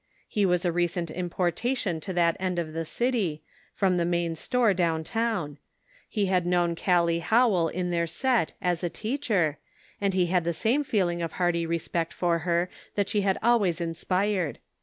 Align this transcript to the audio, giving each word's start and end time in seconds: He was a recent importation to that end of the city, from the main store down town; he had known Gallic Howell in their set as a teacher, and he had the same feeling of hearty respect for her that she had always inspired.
He 0.27 0.47
was 0.47 0.65
a 0.65 0.71
recent 0.71 1.11
importation 1.11 1.99
to 1.99 2.13
that 2.13 2.35
end 2.39 2.57
of 2.57 2.73
the 2.73 2.85
city, 2.85 3.43
from 3.75 3.97
the 3.97 4.03
main 4.03 4.33
store 4.33 4.73
down 4.73 5.03
town; 5.03 5.59
he 6.09 6.25
had 6.25 6.43
known 6.43 6.73
Gallic 6.73 7.21
Howell 7.21 7.69
in 7.69 7.91
their 7.91 8.07
set 8.07 8.53
as 8.59 8.83
a 8.83 8.89
teacher, 8.89 9.59
and 10.01 10.15
he 10.15 10.25
had 10.25 10.43
the 10.43 10.53
same 10.55 10.83
feeling 10.83 11.21
of 11.21 11.33
hearty 11.33 11.67
respect 11.67 12.13
for 12.13 12.39
her 12.39 12.67
that 12.95 13.09
she 13.09 13.21
had 13.21 13.37
always 13.43 13.79
inspired. 13.79 14.57